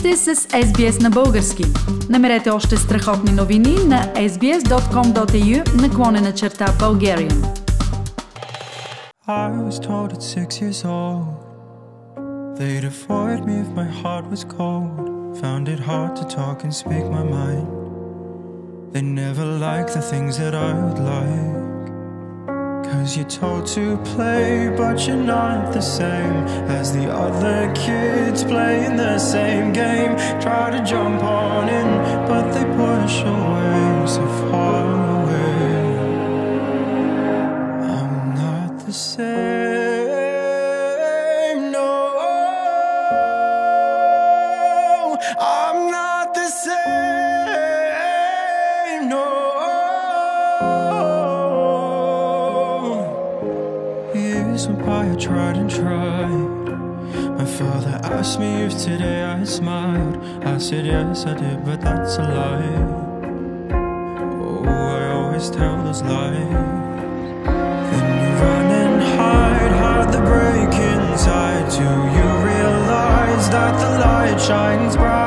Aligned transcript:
сте 0.00 0.16
с 0.16 0.34
SBS 0.36 1.02
на 1.02 1.10
български. 1.10 1.64
Намерете 2.08 2.50
още 2.50 2.76
страхотни 2.76 3.32
новини 3.32 3.76
на 3.86 4.02
sbs.com.au 4.14 5.82
наклонена 5.82 6.32
черта 6.32 6.66
Bulgarian. 6.66 7.44
I 9.28 9.50
was 9.68 9.78
told 9.88 10.08
at 10.16 10.22
six 10.36 10.48
years 10.62 10.80
old 10.98 11.26
They'd 12.58 12.86
avoid 12.94 13.38
me 13.48 13.54
if 13.64 13.70
my 13.80 13.88
heart 14.00 14.24
was 14.34 14.42
cold 14.58 14.92
Found 15.42 15.64
it 15.74 15.80
hard 15.90 16.12
to 16.20 16.24
talk 16.38 16.58
and 16.64 16.72
speak 16.82 17.04
my 17.18 17.24
mind 17.38 17.66
They 18.92 19.04
never 19.22 19.46
liked 19.68 19.92
the 19.98 20.04
things 20.12 20.32
that 20.42 20.54
I 20.68 20.70
would 20.82 21.00
like 21.14 21.60
Cause 22.88 23.10
you're 23.16 23.34
told 23.42 23.64
to 23.78 23.84
play, 24.12 24.48
but 24.80 24.96
you're 25.06 25.26
not 25.38 25.58
the 25.78 25.84
same 26.00 26.36
as 26.78 26.86
the 26.96 27.06
other 27.26 27.58
kids 27.84 28.19
playing 28.50 28.96
the 28.96 29.16
same 29.18 29.72
game. 29.72 30.16
Try 30.40 30.70
to 30.76 30.82
jump 30.82 31.22
on 31.22 31.68
in, 31.68 31.88
but 32.26 32.50
they 32.52 32.64
push 32.82 33.22
away 33.22 34.06
so 34.14 34.26
far 34.40 34.86
away. 35.18 35.60
I'm 37.96 38.34
not 38.34 38.70
the 38.86 38.92
same, 38.92 39.30
no. 41.70 41.90
I'm 45.38 45.78
not 45.98 46.34
the 46.34 46.48
same, 46.64 46.72
no. 49.14 49.26
Years 54.12 54.66
went 54.66 54.84
by, 54.84 55.12
I 55.12 55.14
tried 55.14 55.56
and 55.56 55.70
tried. 55.70 56.59
My 57.12 57.44
father 57.44 58.00
asked 58.04 58.38
me 58.38 58.62
if 58.62 58.78
today 58.78 59.22
I 59.22 59.44
smiled. 59.44 60.16
I 60.44 60.58
said 60.58 60.86
yes, 60.86 61.26
I 61.26 61.34
did, 61.34 61.64
but 61.64 61.80
that's 61.80 62.16
a 62.16 62.22
lie. 62.22 62.76
Oh, 63.72 64.64
I 64.64 65.12
always 65.12 65.50
tell 65.50 65.82
those 65.84 66.02
lies. 66.02 66.32
Then 67.92 68.06
you 68.22 68.32
run 68.42 68.70
and 68.82 69.02
hide, 69.02 69.72
hide 69.72 70.12
the 70.12 70.20
break 70.20 70.74
inside. 70.74 71.70
Do 71.70 71.82
you 72.16 72.28
realize 72.50 73.48
that 73.50 73.74
the 73.80 73.90
light 73.98 74.40
shines 74.40 74.96
bright 74.96 75.19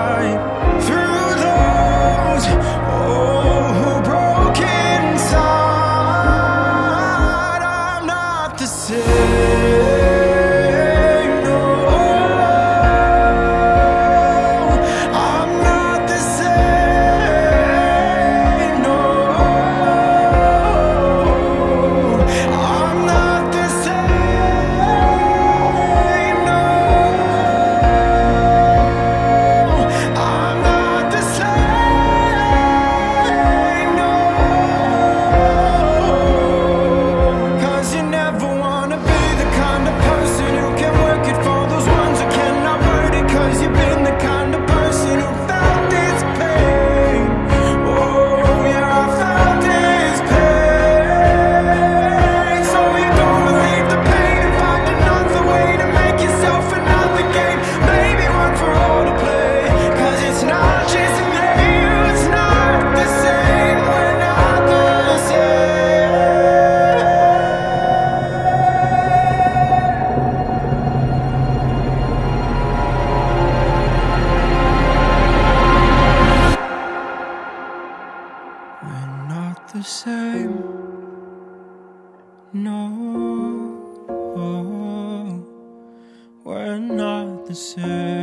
We're 78.85 79.27
not 79.29 79.73
the 79.73 79.83
same. 79.83 80.63
No, 82.53 82.89
we're 86.43 86.79
not 86.79 87.45
the 87.45 87.55
same. 87.55 88.22